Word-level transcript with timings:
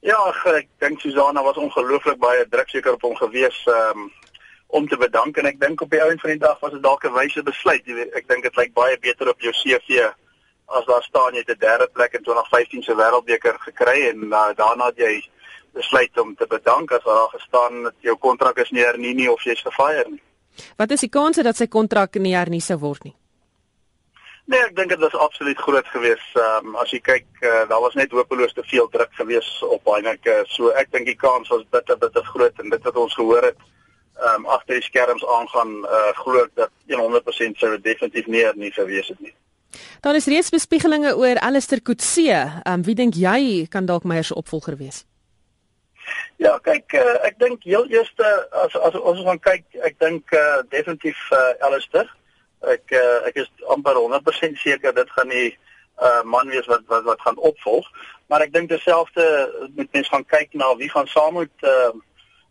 Ja, 0.00 0.16
ek, 0.30 0.44
ek 0.54 0.68
dink 0.80 1.00
Susanna 1.00 1.42
was 1.44 1.58
ongelooflik 1.60 2.18
baie 2.18 2.46
druk 2.48 2.68
seker 2.72 2.96
op 2.96 3.02
hom 3.04 3.16
gewees 3.18 3.58
um, 3.68 4.08
om 4.66 4.86
te 4.88 4.96
bedank 4.96 5.36
en 5.36 5.48
ek 5.50 5.60
dink 5.60 5.82
op 5.84 5.90
die 5.92 6.00
einde 6.00 6.22
van 6.22 6.32
die 6.32 6.40
dag 6.40 6.60
was 6.62 6.72
dit 6.72 6.82
dalk 6.82 7.04
'n 7.04 7.12
wyse 7.12 7.42
besluit. 7.42 7.84
Jy 7.84 7.94
weet, 7.94 8.14
ek 8.16 8.28
dink 8.28 8.42
dit 8.42 8.56
lyk 8.56 8.72
baie 8.72 8.96
beter 8.98 9.28
op 9.28 9.40
jou 9.40 9.52
CV 9.52 10.08
as 10.70 10.86
daar 10.86 11.02
staan 11.02 11.34
jy 11.34 11.42
het 11.44 11.50
'n 11.50 11.58
derde 11.58 11.88
plek 11.92 12.14
in 12.14 12.22
2015 12.22 12.82
se 12.82 12.94
wêreldbeker 12.94 13.58
gekry 13.58 14.08
en 14.08 14.24
uh, 14.24 14.54
daarna 14.56 14.86
het 14.86 14.96
jy 14.96 15.22
besluit 15.72 16.18
om 16.18 16.34
te 16.34 16.46
bedank 16.46 16.92
as 16.92 17.04
daar 17.04 17.28
gestaan 17.28 17.82
dat 17.82 17.94
jou 18.00 18.16
kontrak 18.16 18.56
is 18.58 18.70
nie 18.70 18.82
hernie 18.82 19.14
nie 19.14 19.30
of 19.30 19.42
jy's 19.42 19.62
gefire 19.62 20.08
nie. 20.08 20.22
Wat 20.76 20.90
is 20.90 21.00
die 21.00 21.08
kanse 21.08 21.42
dat 21.42 21.56
sy 21.56 21.66
kontrak 21.66 22.14
nie 22.14 22.34
hernie 22.34 22.60
sou 22.60 22.78
word 22.78 23.04
nie? 23.04 23.16
Nee, 24.50 24.60
ek 24.66 24.72
dink 24.74 24.90
dit 24.90 24.98
was 24.98 25.14
absoluut 25.14 25.58
groot 25.62 25.86
geweest. 25.94 26.30
Ehm 26.34 26.72
um, 26.72 26.78
as 26.82 26.90
jy 26.90 26.98
kyk, 27.06 27.26
uh, 27.40 27.68
daar 27.70 27.82
was 27.84 27.94
net 27.94 28.10
hopeloos 28.10 28.52
te 28.56 28.64
veel 28.66 28.88
druk 28.90 29.12
geweest 29.14 29.62
op 29.62 29.86
Heineke. 29.86 30.40
So 30.50 30.72
ek 30.80 30.90
dink 30.90 31.06
die 31.06 31.18
kans 31.18 31.52
was 31.54 31.62
bitter 31.70 31.98
bitter 31.98 32.24
groot 32.32 32.58
en 32.58 32.72
dit 32.72 32.88
wat 32.88 32.98
ons 32.98 33.14
gehoor 33.14 33.46
het 33.46 33.60
ehm 33.60 34.42
um, 34.42 34.48
agter 34.56 34.80
die 34.80 34.88
skerms 34.88 35.22
aangaan, 35.36 35.76
uh, 35.86 36.10
glo 36.18 36.42
ek 36.42 36.56
dat 36.58 36.72
100% 36.90 37.62
sou 37.62 37.70
definitief 37.78 38.26
nie 38.26 38.42
hernie 38.42 38.72
geweest 38.74 39.14
het 39.14 39.20
nie. 39.20 39.34
Daar 40.02 40.18
is 40.18 40.26
reeds 40.26 40.50
bespiegelinge 40.50 41.14
oor 41.16 41.38
Alistair 41.38 41.82
Coetzee. 41.82 42.34
Ehm 42.34 42.80
um, 42.80 42.84
wie 42.84 42.98
dink 42.98 43.14
jy 43.14 43.66
kan 43.70 43.86
dalk 43.86 44.04
Meyer 44.04 44.26
se 44.26 44.34
opvolger 44.34 44.76
wees? 44.76 45.04
Ja, 46.42 46.58
kyk, 46.58 46.98
uh, 46.98 47.18
ek 47.28 47.38
dink 47.38 47.62
heel 47.62 47.86
eerste 47.86 48.26
as, 48.50 48.74
as 48.74 48.98
ons 48.98 49.22
gaan 49.22 49.38
kyk, 49.38 49.66
ek 49.86 49.98
dink 50.02 50.34
uh, 50.34 50.62
definitief 50.74 51.22
uh, 51.30 51.54
Alistair. 51.68 52.10
Ek 52.60 52.92
uh, 52.92 53.26
ek 53.28 53.40
is 53.44 53.50
amper 53.72 53.96
100% 53.96 54.58
seker 54.60 54.94
dit 54.94 55.10
gaan 55.10 55.28
nie 55.28 55.48
'n 56.00 56.06
uh, 56.06 56.22
man 56.24 56.48
wees 56.48 56.66
wat 56.66 56.82
wat 56.86 57.04
wat 57.04 57.20
gaan 57.20 57.36
opvolg, 57.36 57.86
maar 58.28 58.40
ek 58.40 58.52
dink 58.52 58.68
dieselfde 58.68 59.24
moet 59.76 59.92
mens 59.92 60.08
gaan 60.08 60.24
kyk 60.24 60.52
na 60.52 60.76
wie 60.76 60.90
gaan 60.90 61.06
saam 61.06 61.34
met 61.34 61.52
uh, 61.60 61.92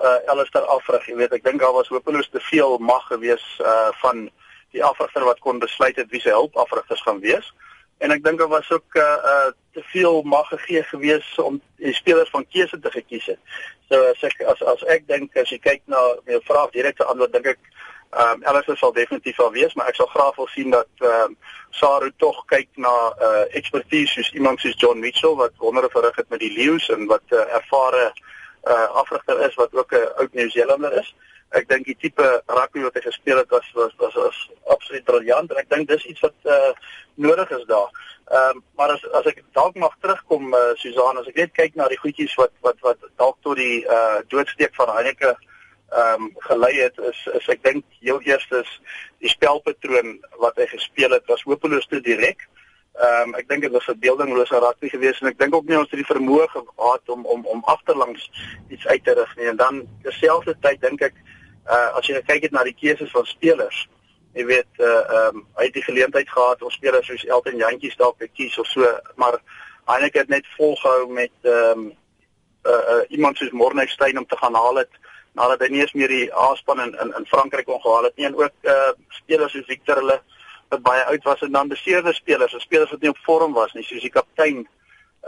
uh, 0.00 0.18
Alistair 0.26 0.64
afrig. 0.64 1.06
Jy 1.06 1.16
weet, 1.16 1.32
ek 1.32 1.44
dink 1.44 1.60
daar 1.60 1.72
was 1.72 1.88
hopeloos 1.88 2.28
te 2.28 2.40
veel 2.40 2.78
mag 2.78 3.06
gewees 3.06 3.44
uh, 3.60 3.88
van 4.02 4.28
die 4.72 4.84
afrigter 4.84 5.24
wat 5.24 5.40
kon 5.40 5.58
besluit 5.58 5.96
het 5.96 6.10
wie 6.10 6.20
se 6.20 6.30
hulp 6.30 6.56
afrigters 6.56 7.02
gaan 7.02 7.20
wees. 7.20 7.52
En 8.00 8.12
ek 8.14 8.22
dink 8.24 8.38
daar 8.40 8.48
was 8.48 8.70
ook 8.70 8.96
uh, 8.96 9.16
uh 9.32 9.50
te 9.70 9.82
veel 9.92 10.22
mag 10.26 10.48
gegee 10.50 10.82
gewees 10.82 11.26
om 11.38 11.60
die 11.78 11.92
spelers 11.94 12.30
van 12.34 12.46
keuse 12.50 12.78
te 12.80 12.90
gekies 12.90 13.26
het. 13.30 13.38
So 13.88 14.02
as 14.10 14.22
ek 14.26 14.40
as 14.50 14.62
as 14.66 14.82
ek 14.90 15.06
dink 15.06 15.36
as 15.38 15.52
jy 15.52 15.60
kyk 15.62 15.84
na 15.86 16.00
my 16.26 16.40
vraag 16.48 16.72
direkte 16.74 17.06
antwoord 17.06 17.36
dink 17.36 17.52
ek 17.52 17.60
ehm 18.10 18.42
um, 18.42 18.44
Alice 18.44 18.76
sal 18.76 18.92
definitief 18.92 19.40
al 19.40 19.52
wees, 19.52 19.74
maar 19.74 19.88
ek 19.88 19.94
sal 19.94 20.06
graag 20.06 20.36
wil 20.36 20.48
sien 20.50 20.70
dat 20.70 20.88
ehm 20.98 21.30
um, 21.30 21.36
Saru 21.70 22.10
tog 22.16 22.44
kyk 22.50 22.68
na 22.74 22.94
uh 23.28 23.44
ekspertise 23.58 24.12
soos 24.12 24.32
iemand 24.32 24.60
soos 24.60 24.78
John 24.78 24.98
Mitchell 24.98 25.36
wat 25.38 25.52
wondere 25.56 25.90
verrig 25.90 26.16
het 26.16 26.28
met 26.28 26.40
die 26.40 26.52
Lions 26.52 26.88
en 26.88 27.06
wat 27.06 27.22
'n 27.30 27.34
uh, 27.34 27.54
ervare 27.54 28.12
uh 28.66 28.88
afrigter 29.02 29.40
is 29.48 29.54
wat 29.54 29.74
ook 29.74 29.92
'n 29.92 30.08
oud 30.16 30.32
Nieu-Zeelander 30.34 30.98
is 30.98 31.14
ek 31.58 31.66
dink 31.70 31.86
die 31.88 31.96
tipe 31.98 32.26
rugby 32.46 32.84
wat 32.84 32.96
hy 32.98 33.02
gespeel 33.04 33.40
het 33.40 33.50
was 33.50 33.66
was 33.74 33.94
was, 33.98 34.14
was 34.14 34.38
absoluut 34.74 35.04
briljant 35.08 35.50
en 35.50 35.60
ek 35.62 35.70
dink 35.72 35.88
dis 35.90 36.06
iets 36.12 36.22
wat 36.22 36.50
uh, 36.56 36.70
nodig 37.18 37.50
is 37.58 37.64
daar. 37.70 37.90
Ehm 38.30 38.58
um, 38.58 38.62
maar 38.78 38.94
as 38.94 39.04
as 39.18 39.26
ek 39.32 39.42
dalk 39.58 39.78
mag 39.82 39.96
terugkom 40.00 40.54
uh, 40.54 40.70
Susan 40.82 41.18
as 41.18 41.30
ek 41.30 41.40
net 41.42 41.54
kyk 41.58 41.78
na 41.78 41.88
die 41.90 41.98
goedjies 41.98 42.36
wat 42.38 42.54
wat 42.66 42.78
wat 42.86 43.08
dalk 43.22 43.38
tot 43.46 43.58
die 43.58 43.82
uh, 43.86 44.20
doodsteek 44.30 44.76
van 44.78 44.94
Heineke 44.94 45.34
ehm 45.90 46.22
um, 46.22 46.30
gelei 46.46 46.74
het 46.80 46.98
is 46.98 47.26
is 47.34 47.48
ek 47.48 47.62
dink 47.62 47.84
heel 47.98 48.20
eerstens 48.22 48.80
die 49.18 49.28
spelpatroon 49.28 50.18
wat 50.38 50.56
hy 50.56 50.66
gespeel 50.70 51.10
het 51.10 51.26
was 51.26 51.42
hopeloos 51.42 51.86
te 51.90 52.00
direk. 52.00 52.46
Ehm 52.94 53.28
um, 53.28 53.34
ek 53.34 53.48
dink 53.48 53.62
dit 53.62 53.72
was 53.74 53.88
'n 53.88 53.98
beeldinglose 53.98 54.58
rugby 54.58 54.88
geweest 54.88 55.22
en 55.22 55.28
ek 55.28 55.38
dink 55.38 55.54
ook 55.54 55.66
nie 55.66 55.78
ons 55.78 55.90
het 55.90 55.98
die 55.98 56.12
vermoë 56.14 56.46
gehad 56.52 57.08
om 57.08 57.26
om 57.26 57.46
om 57.46 57.64
agterlangs 57.64 58.30
iets 58.68 58.86
uit 58.86 59.04
te 59.04 59.14
rig 59.14 59.36
nie 59.36 59.46
en 59.46 59.56
dan 59.56 59.82
terselfdertyd 60.02 60.80
dink 60.80 61.02
ek 61.02 61.14
uh 61.66 61.96
as 61.98 62.06
jy 62.06 62.22
kyk 62.22 62.50
na 62.50 62.62
die 62.62 62.78
keuses 62.82 63.10
van 63.10 63.26
spelers 63.26 63.88
jy 64.34 64.44
weet 64.46 64.72
uh 64.78 64.86
ehm 64.86 65.36
um, 65.36 65.46
hy 65.58 65.64
het 65.64 65.74
die 65.74 65.88
geleentheid 65.90 66.30
gehad 66.30 66.62
om 66.62 66.70
spelers 66.70 67.06
soos 67.06 67.26
Elton 67.26 67.56
Jantjies 67.56 67.96
dalk 67.96 68.18
te 68.18 68.28
kies 68.28 68.58
of 68.58 68.66
so 68.66 68.86
maar 69.16 69.42
eintlik 69.86 70.14
het 70.14 70.28
net 70.28 70.46
volgehou 70.56 71.10
met 71.12 71.34
ehm 71.42 71.78
um, 71.78 71.92
uh, 72.66 72.82
uh 72.94 73.04
iemand 73.08 73.36
soos 73.36 73.50
Mornestein 73.50 74.18
om 74.18 74.26
te 74.26 74.36
gaan 74.36 74.54
haal 74.54 74.76
het 74.76 75.00
nadat 75.38 75.62
hy 75.62 75.68
nie 75.70 75.80
eens 75.84 75.94
meer 75.94 76.10
die 76.12 76.26
A-span 76.34 76.80
in, 76.80 76.92
in 77.02 77.14
in 77.18 77.26
Frankryk 77.30 77.66
kon 77.66 77.80
gehaal 77.82 78.08
het 78.08 78.16
nie 78.16 78.26
en 78.26 78.36
ook 78.38 78.70
uh 78.74 78.92
spelers 79.20 79.52
soos 79.52 79.68
Victor 79.68 80.02
hulle 80.02 80.20
wat 80.70 80.82
baie 80.86 81.04
oud 81.12 81.24
was 81.26 81.40
en 81.42 81.52
dan 81.52 81.68
beseerde 81.68 82.12
spelers, 82.14 82.54
spelers 82.58 82.90
wat 82.90 83.00
nie 83.00 83.10
op 83.10 83.24
vorm 83.26 83.52
was 83.52 83.72
nie 83.74 83.84
soos 83.86 84.06
die 84.06 84.14
kaptein 84.14 84.66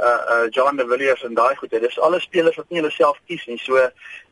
uh 0.00 0.20
uh 0.34 0.46
John 0.50 0.76
de 0.76 0.86
Villiers 0.86 1.22
en 1.22 1.34
daai 1.34 1.56
goed. 1.56 1.70
Dit 1.70 1.82
is 1.82 1.98
alle 1.98 2.20
spelers 2.20 2.56
wat 2.56 2.68
nie 2.68 2.80
hulle 2.80 2.90
self 2.90 3.18
kies 3.26 3.44
nie. 3.46 3.58
So 3.58 3.76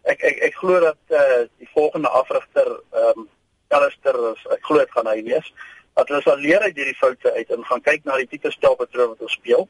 ek 0.02 0.22
ek 0.30 0.38
ek 0.48 0.56
glo 0.62 0.80
dat 0.80 1.18
uh 1.20 1.42
die 1.58 1.68
volgende 1.74 2.08
afrigter 2.08 2.70
ehm 2.92 3.18
um, 3.18 3.28
Alistair 3.68 4.16
ek 4.56 4.64
glo 4.66 4.78
dit 4.78 4.90
gaan 4.90 5.06
hy 5.06 5.22
wees. 5.22 5.52
Dat 5.94 6.08
hulle 6.08 6.22
sal 6.22 6.38
leer 6.38 6.64
uit 6.64 6.76
hierdie 6.76 6.96
foute 6.96 7.32
uit 7.32 7.50
en 7.50 7.64
gaan 7.64 7.82
kyk 7.82 8.04
na 8.04 8.16
die 8.16 8.30
tipe 8.30 8.50
spelpatroon 8.50 9.12
wat 9.14 9.28
ons 9.28 9.36
speel. 9.38 9.68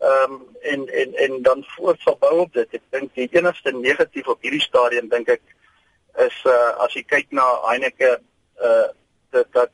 Ehm 0.00 0.32
um, 0.32 0.46
en 0.60 0.86
en 0.88 1.14
en 1.14 1.42
dan 1.42 1.64
voort 1.76 2.00
sal 2.00 2.16
bou 2.20 2.38
op 2.40 2.52
dit. 2.52 2.74
Ek 2.74 2.82
dink 2.90 3.14
die 3.14 3.28
enigste 3.32 3.72
negatief 3.72 4.26
op 4.26 4.40
hierdie 4.42 4.62
stadium 4.64 5.08
dink 5.08 5.28
ek 5.28 5.42
is 6.26 6.36
uh 6.44 6.72
as 6.84 6.94
jy 6.96 7.02
kyk 7.04 7.28
na 7.36 7.44
Heineke 7.66 8.16
uh 8.60 8.88
dat 9.30 9.52
dat 9.52 9.70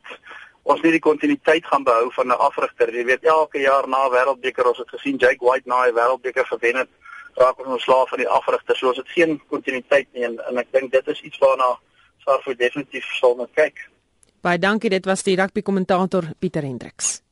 ons 0.67 0.83
nie 0.83 0.97
die 0.97 1.03
kontinuïteit 1.03 1.67
gaan 1.67 1.85
behou 1.87 2.11
van 2.13 2.27
'n 2.27 2.39
afrigter. 2.49 2.95
Jy 2.95 3.05
weet 3.05 3.25
elke 3.25 3.59
jaar 3.59 3.89
na 3.89 4.09
Wêreldbeker 4.11 4.67
ons 4.67 4.79
het 4.79 4.89
gesien 4.89 5.17
Jake 5.17 5.45
White 5.45 5.69
na 5.69 5.85
die 5.85 5.95
Wêreldbeker 5.95 6.47
gewen 6.47 6.77
het, 6.77 6.89
raak 7.35 7.59
ons 7.59 7.79
ontslaaf 7.79 8.09
van 8.09 8.19
die 8.19 8.29
afrigter. 8.29 8.77
So 8.77 8.89
ons 8.89 8.97
het 8.97 9.09
geen 9.09 9.41
kontinuïteit 9.49 10.09
nie 10.13 10.25
en, 10.25 10.41
en 10.49 10.59
ek 10.59 10.73
dink 10.73 10.93
dit 10.93 11.09
is 11.09 11.21
iets 11.21 11.39
waarna 11.39 11.79
Sarfo 12.25 12.55
definitief 12.55 13.05
sal 13.21 13.37
moet 13.37 13.53
kyk. 13.55 13.89
Baie 14.41 14.59
dankie, 14.59 14.91
dit 14.91 15.05
was 15.07 15.23
die 15.23 15.37
rugby 15.37 15.63
kommentator 15.63 16.25
Pieter 16.39 16.63
Hendriks. 16.63 17.26